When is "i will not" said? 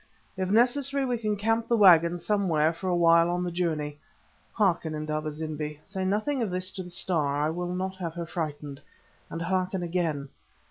7.45-7.97